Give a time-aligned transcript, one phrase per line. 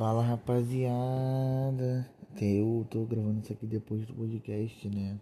[0.00, 2.08] Fala rapaziada,
[2.40, 5.20] eu tô gravando isso aqui depois do podcast, né?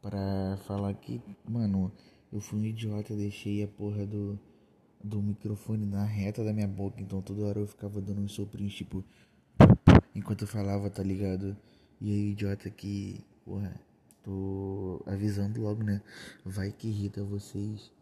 [0.00, 1.92] Pra falar que, mano,
[2.32, 4.40] eu fui um idiota, deixei a porra do,
[5.04, 8.72] do microfone na reta da minha boca, então toda hora eu ficava dando uns soprinhos,
[8.72, 9.04] tipo,
[10.14, 11.54] enquanto eu falava, tá ligado?
[12.00, 13.78] E aí, idiota, que, porra,
[14.22, 16.00] tô avisando logo, né?
[16.42, 17.92] Vai que irrita vocês.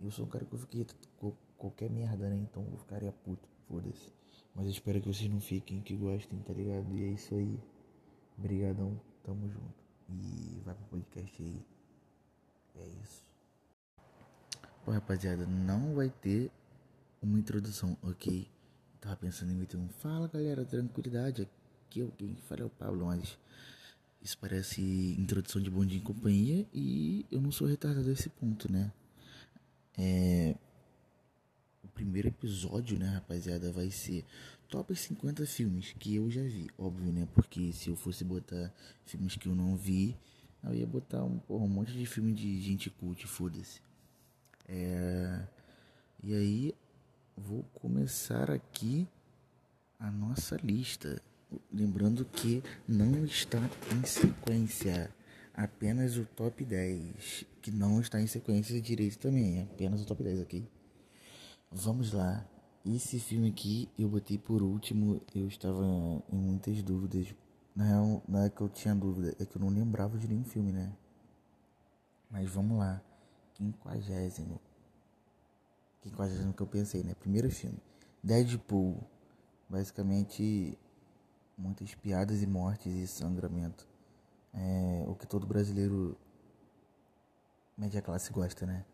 [0.00, 2.36] Eu sou um cara que eu fico com qualquer merda, né?
[2.36, 4.23] Então eu ficaria puto, foda-se.
[4.54, 6.86] Mas eu espero que vocês não fiquem, que gostem, tá ligado?
[6.96, 7.58] E é isso aí.
[8.38, 9.84] Obrigadão, tamo junto.
[10.08, 11.60] E vai pro podcast aí.
[12.76, 13.24] É isso.
[14.84, 16.50] Pô, rapaziada, não vai ter
[17.22, 18.46] uma introdução, ok?
[19.00, 21.48] Tava pensando em meter um fala galera, tranquilidade.
[21.86, 23.38] Aqui alguém fala é o Pablo, mas
[24.22, 24.80] isso parece
[25.18, 28.92] introdução de bom dia em companhia e eu não sou retardado a esse ponto, né?
[29.96, 30.56] É,
[31.94, 34.24] primeiro episódio, né, rapaziada, vai ser
[34.68, 37.28] top 50 filmes que eu já vi, óbvio, né?
[37.32, 38.72] Porque se eu fosse botar
[39.06, 40.16] filmes que eu não vi,
[40.64, 43.80] eu ia botar um, porra, um monte de filme de gente cult, foda-se.
[44.68, 45.46] É...
[46.22, 46.74] E aí,
[47.36, 49.06] vou começar aqui
[49.98, 51.22] a nossa lista.
[51.72, 53.58] Lembrando que não está
[53.92, 55.14] em sequência,
[55.54, 60.40] apenas o top 10, que não está em sequência direito também, apenas o top 10
[60.40, 60.64] aqui.
[61.76, 62.46] Vamos lá.
[62.86, 65.20] Esse filme aqui eu botei por último.
[65.34, 65.82] Eu estava
[66.32, 67.34] em muitas dúvidas.
[67.74, 70.44] Na real, não é que eu tinha dúvida, é que eu não lembrava de nenhum
[70.44, 70.92] filme, né?
[72.30, 73.02] Mas vamos lá.
[73.54, 74.60] Quinquagésimo.
[76.00, 77.12] Quinquagésimo que eu pensei, né?
[77.14, 77.78] Primeiro filme.
[78.22, 79.02] Deadpool.
[79.68, 80.78] Basicamente,
[81.58, 83.84] muitas piadas e mortes e sangramento.
[84.52, 86.16] É o que todo brasileiro
[87.76, 88.84] média classe gosta, né?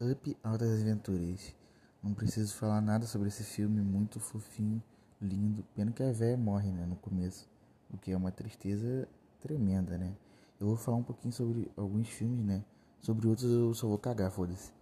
[0.00, 1.58] Up Altas Aventuras.
[2.02, 4.82] Não preciso falar nada sobre esse filme muito fofinho,
[5.20, 5.62] lindo.
[5.74, 7.46] Pena que a véia morre, né, no começo,
[7.90, 9.06] o que é uma tristeza
[9.40, 10.16] tremenda, né?
[10.58, 12.64] Eu vou falar um pouquinho sobre alguns filmes, né?
[13.02, 14.72] Sobre outros eu só vou cagar, foda-se.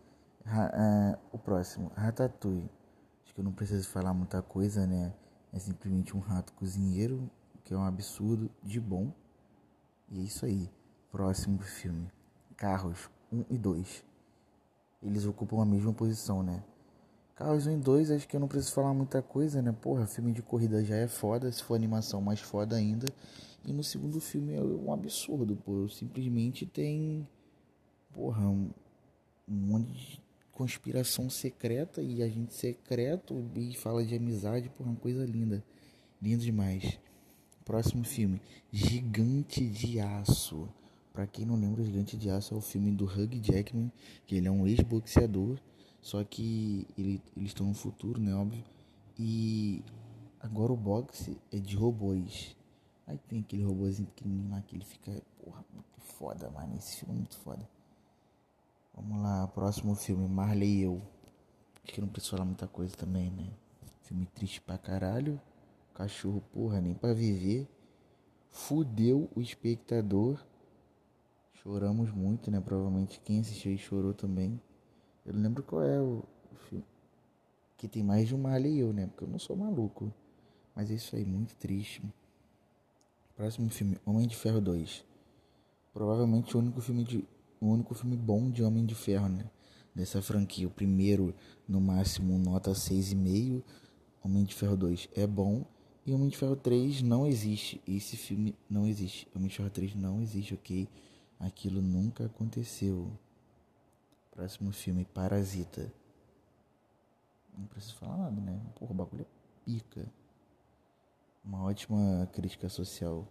[0.46, 2.70] Uh, o próximo, Ratatouille.
[3.24, 5.12] Acho que eu não preciso falar muita coisa, né?
[5.52, 7.28] É simplesmente um rato cozinheiro,
[7.64, 9.12] que é um absurdo de bom.
[10.08, 10.70] E é isso aí.
[11.10, 12.08] Próximo filme,
[12.56, 14.04] Carros 1 e 2.
[15.02, 16.62] Eles ocupam a mesma posição, né?
[17.38, 19.70] Carros 1 e 2, acho que eu não preciso falar muita coisa, né?
[19.70, 23.06] Porra, filme de corrida já é foda, se for animação mais foda ainda.
[23.64, 25.88] E no segundo filme é um absurdo, pô.
[25.88, 27.28] Simplesmente tem.
[28.12, 28.70] Porra, um,
[29.48, 35.24] um monte de conspiração secreta e agente secreto e fala de amizade, porra, uma coisa
[35.24, 35.62] linda.
[36.20, 36.98] Lindo demais.
[37.64, 40.68] Próximo filme, Gigante de Aço.
[41.12, 43.92] Pra quem não lembra, Gigante de Aço é o filme do Hugh Jackman,
[44.26, 45.56] que ele é um ex-boxeador
[46.00, 48.34] só que ele, eles estão no futuro, né?
[48.34, 48.64] Óbvio.
[49.18, 49.82] E
[50.40, 52.56] agora o boxe é de robôs.
[53.06, 55.10] Aí tem aquele robôzinho pequenininho lá que ele fica,
[55.42, 56.76] porra, muito foda, mano.
[56.76, 57.68] Esse filme é muito foda.
[58.94, 61.02] Vamos lá, próximo filme, Marley e eu.
[61.84, 63.48] Acho que não preciso falar muita coisa também, né?
[64.02, 65.40] Filme triste pra caralho.
[65.94, 67.68] Cachorro, porra, nem pra viver.
[68.50, 70.38] Fudeu o espectador.
[71.54, 72.60] Choramos muito, né?
[72.60, 74.60] Provavelmente quem assistiu chorou também.
[75.28, 76.24] Eu não lembro qual é o
[76.70, 76.86] filme.
[77.76, 79.06] Que tem mais de um Marley e eu, né?
[79.08, 80.10] Porque eu não sou maluco.
[80.74, 82.02] Mas é isso aí, muito triste.
[83.36, 85.04] Próximo filme, Homem de Ferro 2.
[85.92, 87.28] Provavelmente o único filme de.
[87.60, 89.44] O único filme bom de Homem de Ferro, né?
[89.94, 90.66] Dessa franquia.
[90.66, 91.34] O primeiro,
[91.68, 93.62] no máximo, nota 6,5.
[94.24, 95.62] Homem de Ferro 2 é bom.
[96.06, 97.82] E Homem de Ferro 3 não existe.
[97.86, 99.28] Esse filme não existe.
[99.36, 100.88] Homem de Ferro 3 não existe, ok?
[101.38, 103.12] Aquilo nunca aconteceu.
[104.38, 105.92] Próximo filme, Parasita.
[107.58, 108.56] Não preciso falar nada, né?
[108.76, 110.06] Porra, o bagulho é pica.
[111.44, 113.26] Uma ótima crítica social.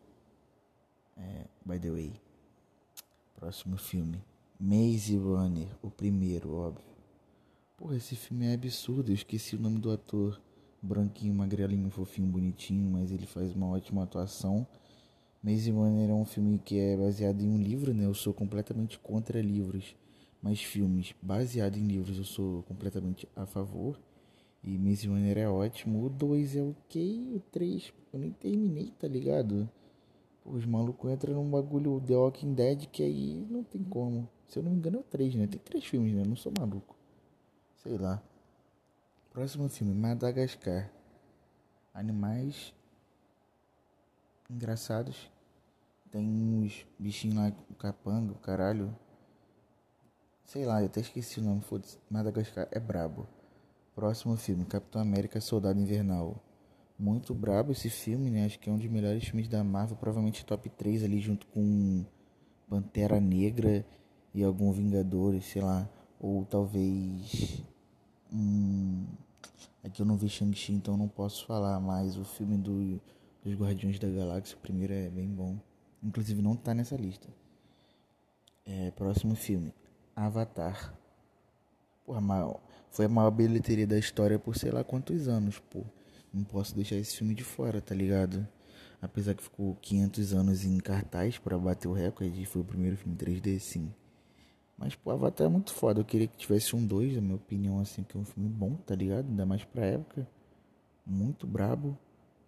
[1.15, 2.13] É, by the way.
[3.37, 4.21] Próximo filme.
[4.59, 6.83] Maze Runner, o primeiro, óbvio.
[7.77, 9.09] Porra, esse filme é absurdo.
[9.09, 10.41] Eu esqueci o nome do ator.
[10.81, 14.67] Branquinho, magrelinho, fofinho, bonitinho, mas ele faz uma ótima atuação.
[15.41, 18.03] Maze Runner é um filme que é baseado em um livro, né?
[18.03, 19.95] Eu sou completamente contra livros
[20.41, 23.99] mas filmes baseados em livros eu sou completamente a favor.
[24.63, 26.05] E Maze Runner é ótimo.
[26.05, 29.69] O 2 é ok, o 3 eu nem terminei, tá ligado?
[30.43, 34.27] Pô, os malucos entram num bagulho The Walking Dead que aí não tem como.
[34.47, 35.47] Se eu não me engano é o 3, né?
[35.47, 36.21] Tem três filmes, né?
[36.21, 36.95] Eu não sou maluco.
[37.77, 38.21] Sei lá.
[39.31, 40.91] Próximo filme, Madagascar.
[41.93, 42.73] Animais
[44.49, 45.29] engraçados.
[46.11, 48.95] Tem uns bichinhos lá, o capanga, o caralho.
[50.47, 51.97] Sei lá, eu até esqueci o nome, foda-se.
[52.09, 53.27] Madagascar é brabo.
[53.93, 56.41] Próximo filme, Capitão América Soldado Invernal.
[56.97, 58.45] Muito brabo esse filme, né?
[58.45, 62.05] Acho que é um dos melhores filmes da Marvel, provavelmente top 3 ali junto com
[62.69, 63.85] Pantera Negra
[64.33, 67.61] e algum Vingadores, sei lá, ou talvez
[68.31, 69.05] hum,
[69.83, 73.01] aqui eu não vi Shang-Chi, então não posso falar, mas o filme do,
[73.43, 75.59] dos Guardiões da Galáxia, o primeiro é bem bom.
[76.01, 77.27] Inclusive não tá nessa lista.
[78.65, 79.73] É, próximo filme,
[80.17, 80.97] Avatar.
[82.03, 82.59] Porra, mal,
[82.89, 85.83] foi a maior bilheteria da história por sei lá quantos anos, pô.
[86.33, 88.47] Não posso deixar esse filme de fora, tá ligado?
[88.99, 93.15] Apesar que ficou 500 anos em cartaz para bater o recorde, foi o primeiro filme
[93.15, 93.93] 3D, sim.
[94.75, 95.99] Mas, pô, Avatar é muito foda.
[95.99, 98.73] Eu queria que tivesse um 2, na minha opinião, assim, que é um filme bom,
[98.73, 99.27] tá ligado?
[99.27, 100.27] Ainda mais pra época.
[101.05, 101.95] Muito brabo.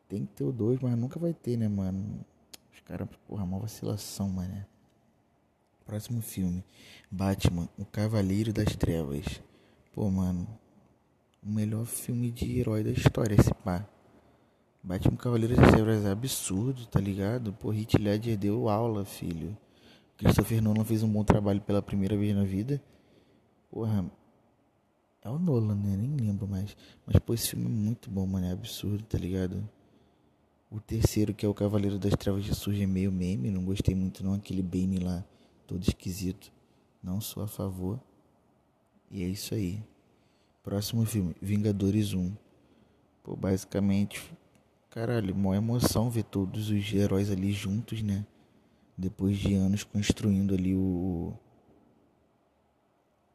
[0.07, 2.25] Tem que ter o 2, mas nunca vai ter, né, mano?
[2.73, 4.65] Os caras, porra, uma vacilação, mano.
[5.89, 6.63] Próximo filme:
[7.09, 9.25] Batman, O Cavaleiro das Trevas.
[9.91, 10.47] Pô, mano,
[11.43, 13.83] o melhor filme de herói da história, esse pá.
[14.83, 17.51] Batman Cavaleiro das Trevas é absurdo, tá ligado?
[17.53, 19.57] Pô, Heath Ledger deu aula, filho.
[20.15, 22.79] Christopher Nolan fez um bom trabalho pela primeira vez na vida.
[23.71, 24.05] Porra,
[25.23, 25.97] é o Nolan, né?
[25.97, 26.77] Nem lembro mais.
[27.03, 28.45] Mas, pô, esse filme é muito bom, mano.
[28.45, 29.67] É absurdo, tá ligado?
[30.69, 33.49] O terceiro, que é o Cavaleiro das Trevas, já surge meio meme.
[33.49, 34.35] Não gostei muito, não.
[34.35, 35.25] Aquele Bane lá,
[35.69, 36.51] todo esquisito.
[37.01, 37.99] Não sou a favor.
[39.11, 39.83] E é isso aí.
[40.63, 42.35] Próximo filme, Vingadores 1.
[43.23, 44.35] Pô, basicamente,
[44.89, 48.25] caralho, uma emoção ver todos os heróis ali juntos, né?
[48.97, 51.33] Depois de anos construindo ali o.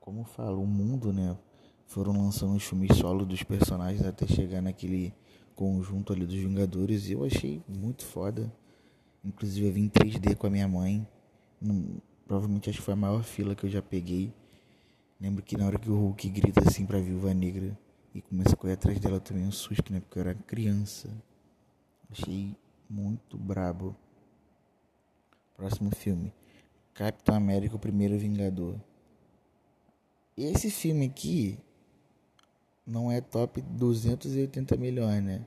[0.00, 1.38] Como falo, o mundo, né?
[1.86, 5.14] Foram lançando os filmes solo dos personagens até chegar naquele
[5.54, 7.08] conjunto ali dos Vingadores.
[7.08, 8.52] E eu achei muito foda.
[9.24, 11.06] Inclusive eu vim em 3D com a minha mãe.
[12.26, 14.32] Provavelmente acho que foi a maior fila que eu já peguei.
[15.20, 17.76] Lembro que na hora que o Hulk grita assim pra Viúva Negra
[18.14, 20.00] e começa a correr atrás dela também um susto, né?
[20.00, 21.08] Porque eu era criança.
[22.10, 22.56] Achei
[22.88, 23.96] muito brabo.
[25.56, 26.32] Próximo filme.
[26.92, 28.76] Capitão América, o primeiro Vingador.
[30.36, 31.58] Esse filme aqui
[32.86, 35.46] não é top 280 milhões, né?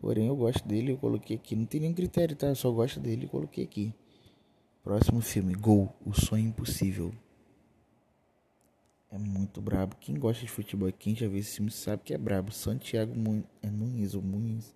[0.00, 1.56] Porém, eu gosto dele, eu coloquei aqui.
[1.56, 2.46] Não tem nenhum critério, tá?
[2.46, 3.94] Eu só gosto dele e coloquei aqui.
[4.82, 7.12] Próximo filme, Gol, O Sonho Impossível.
[9.10, 9.96] É muito brabo.
[9.96, 12.52] Quem gosta de futebol, quem já viu esse filme sabe que é brabo.
[12.52, 13.14] Santiago
[13.62, 14.74] é Nunes ou Muniz,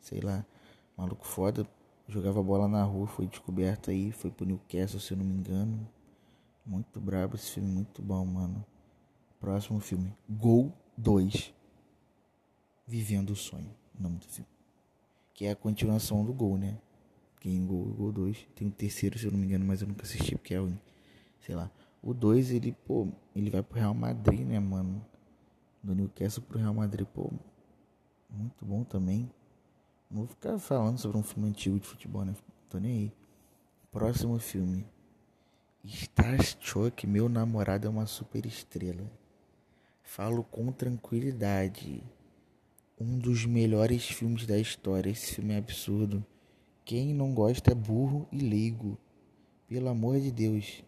[0.00, 0.44] sei lá.
[0.96, 1.66] Maluco foda.
[2.08, 4.12] Jogava bola na rua, foi descoberto aí.
[4.12, 5.88] Foi pro Newcastle, se eu não me engano.
[6.64, 8.64] Muito brabo esse filme, muito bom, mano.
[9.40, 11.52] Próximo filme: Gol 2.
[12.86, 13.74] Vivendo o Sonho.
[13.98, 14.48] O nome do filme.
[15.34, 16.78] Que é a continuação do Gol, né?
[17.42, 18.46] Quem Gol, Gol 2.
[18.54, 20.72] Tem o terceiro, se eu não me engano, mas eu nunca assisti porque é o.
[21.40, 21.68] Sei lá.
[22.00, 25.04] O 2, ele, pô, ele vai pro Real Madrid, né, mano?
[25.82, 27.32] Do Newcastle pro Real Madrid, pô.
[28.30, 29.28] Muito bom também.
[30.08, 32.32] Não vou ficar falando sobre um filme antigo de futebol, né?
[32.70, 33.12] Tô nem aí.
[33.90, 34.86] Próximo filme.
[35.84, 39.10] Starstruck, meu namorado é uma super estrela.
[40.00, 42.04] Falo com tranquilidade.
[43.00, 45.10] Um dos melhores filmes da história.
[45.10, 46.24] Esse filme é absurdo.
[46.92, 48.98] Quem não gosta é burro e leigo.
[49.66, 50.84] Pelo amor de Deus.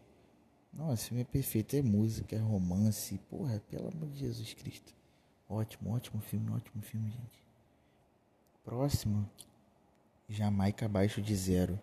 [0.71, 1.77] Nossa, filme é perfeito.
[1.77, 3.19] É música, é romance.
[3.31, 4.95] Porra, pelo amor de Jesus Cristo.
[5.49, 7.43] Ótimo, ótimo filme, ótimo filme, gente.
[8.63, 9.27] Próximo.
[10.29, 11.81] Jamaica abaixo de zero.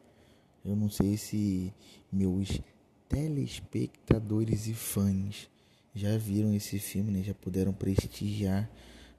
[0.63, 1.73] Eu não sei se
[2.11, 2.61] meus
[3.09, 5.49] telespectadores e fãs
[5.95, 7.23] já viram esse filme, né?
[7.23, 8.69] Já puderam prestigiar.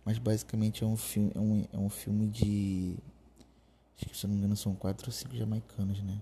[0.05, 2.97] Mas basicamente é um filme, é um, é um filme de.
[3.97, 6.21] Acho que se eu não me engano são quatro ou cinco jamaicanos, né?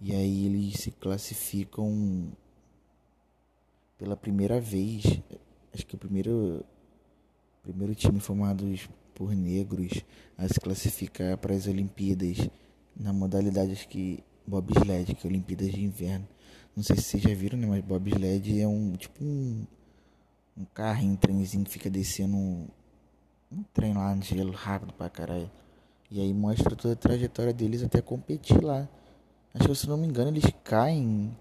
[0.00, 2.32] E aí eles se classificam
[3.96, 5.04] pela primeira vez,
[5.72, 6.64] acho que o primeiro,
[7.62, 8.64] primeiro time formado
[9.14, 10.02] por negros
[10.36, 12.48] a se classificar para as Olimpíadas
[12.96, 16.26] na modalidade acho que bobsled, que é Olimpíadas de Inverno.
[16.74, 19.64] Não sei se vocês já viram, né, mas bobsled é um tipo um,
[20.56, 22.66] um carrinho, um trenzinho que fica descendo um,
[23.52, 25.50] um trem lá no gelo rápido pra caralho.
[26.12, 28.86] E aí mostra toda a trajetória deles até competir lá.
[29.54, 31.34] Acho que se não me engano eles caem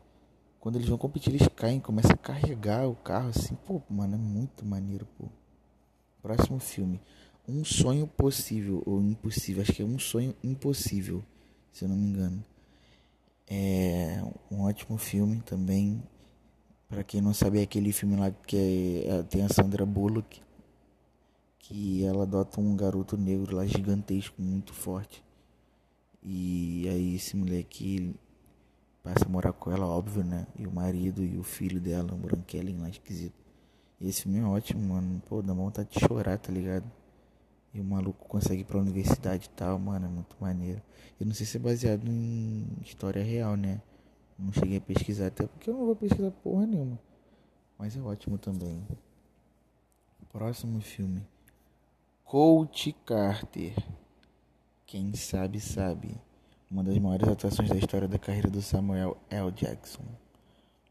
[0.62, 3.56] quando eles vão competir, eles caem, começa a carregar o carro assim.
[3.66, 5.25] Pô, mano, é muito maneiro, pô.
[6.22, 7.01] Próximo filme.
[7.50, 9.62] Um sonho possível ou impossível.
[9.62, 11.22] Acho que é um sonho impossível,
[11.74, 12.46] se eu não me engano.
[13.50, 16.01] É um ótimo filme também.
[16.88, 20.42] Para quem não sabe, é aquele filme lá que é, tem a Sandra Bullock.
[21.62, 25.24] Que ela adota um garoto negro lá gigantesco, muito forte.
[26.24, 28.13] E aí esse moleque
[29.03, 30.46] passa a morar com ela, óbvio, né?
[30.58, 33.39] E o marido e o filho dela, um branquelinho lá esquisito.
[34.00, 35.22] E esse filme é ótimo, mano.
[35.27, 36.91] Pô, dá vontade de chorar, tá ligado?
[37.74, 40.82] E o maluco consegue ir pra universidade e tal, mano, é muito maneiro.
[41.20, 43.82] Eu não sei se é baseado em história real, né?
[44.38, 47.00] Não cheguei a pesquisar, até porque eu não vou pesquisar porra nenhuma.
[47.77, 48.82] Mas é ótimo também.
[50.32, 51.22] Próximo filme.
[52.31, 53.75] Coach Carter.
[54.85, 56.15] Quem sabe, sabe.
[56.71, 59.51] Uma das maiores atuações da história da carreira do Samuel L.
[59.51, 60.05] Jackson.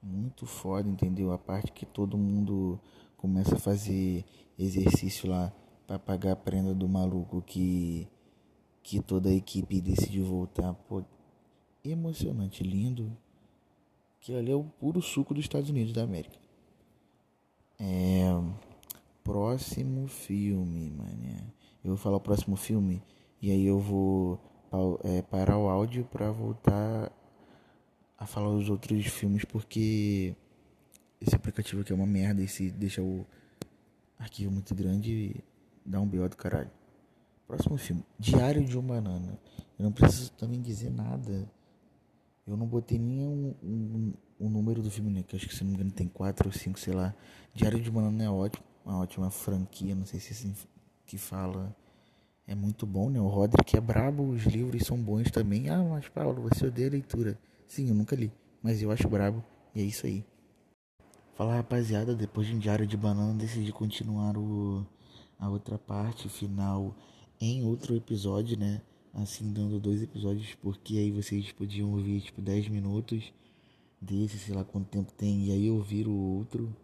[0.02, 1.32] Muito foda, entendeu?
[1.32, 2.78] A parte que todo mundo
[3.16, 4.23] começa a fazer
[4.59, 5.50] exercício lá
[5.87, 8.06] para pagar a prenda do maluco que
[8.82, 10.75] que toda a equipe decidiu voltar.
[10.75, 11.02] Pô,
[11.82, 13.16] emocionante, lindo.
[14.20, 16.37] Que ali é o puro suco dos Estados Unidos da América.
[17.78, 18.28] É.
[19.23, 21.53] Próximo filme, mané.
[21.85, 23.03] Eu vou falar o próximo filme
[23.41, 24.41] e aí eu vou
[25.05, 27.12] é, parar o áudio para voltar
[28.19, 30.35] a falar os outros filmes porque
[31.21, 33.27] esse aplicativo aqui é uma merda e se deixa o
[34.19, 35.43] arquivo muito grande
[35.85, 36.71] dá um BO do caralho.
[37.47, 39.39] Próximo filme, Diário de um Banana.
[39.79, 41.49] Eu não preciso também dizer nada
[42.50, 45.23] eu não botei nem um, um, um, número do filme, né?
[45.23, 47.15] Que acho que se não me engano tem quatro ou cinco, sei lá.
[47.55, 50.55] Diário de Banana é ótimo, uma ótima franquia, não sei se assim
[51.07, 51.75] que fala.
[52.47, 53.21] É muito bom, né?
[53.21, 55.69] O Roderick é brabo, os livros são bons também.
[55.69, 57.39] Ah, mas Paulo, você odeia leitura.
[57.67, 58.33] Sim, eu nunca li,
[58.63, 59.45] mas eu acho brabo
[59.75, 60.25] e é isso aí.
[61.35, 64.85] Fala rapaziada, depois de um Diário de Banana decidi continuar o,
[65.39, 66.95] a outra parte final
[67.41, 68.83] em outro episódio, né?
[69.15, 73.33] assim dando dois episódios, porque aí vocês podiam ouvir tipo 10 minutos
[74.01, 76.75] desse, sei lá quanto tempo tem, e aí ouvir o outro,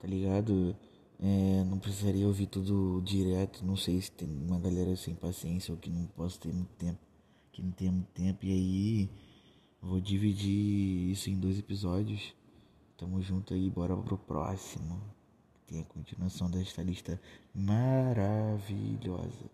[0.00, 0.76] tá ligado?
[1.24, 5.78] É, não precisaria ouvir tudo direto, não sei se tem uma galera sem paciência ou
[5.78, 6.98] que não posso ter muito tempo,
[7.52, 9.08] que não tem muito tempo, e aí
[9.80, 12.34] vou dividir isso em dois episódios.
[12.96, 15.00] Tamo junto aí, bora pro próximo.
[15.64, 17.20] Tem a continuação desta lista
[17.54, 19.48] maravilhosa.